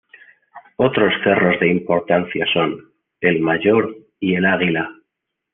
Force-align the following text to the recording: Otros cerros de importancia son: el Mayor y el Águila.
Otros 0.77 1.13
cerros 1.23 1.59
de 1.59 1.67
importancia 1.69 2.47
son: 2.51 2.89
el 3.19 3.39
Mayor 3.39 3.95
y 4.19 4.33
el 4.33 4.47
Águila. 4.47 4.89